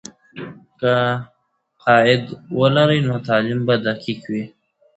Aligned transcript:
که 0.79 0.93
قاعده 1.83 2.33
ولري، 2.59 2.99
نو 3.07 3.15
تعلیم 3.27 3.59
به 3.67 3.75
دقیق 3.85 4.21
وي. 4.31 4.43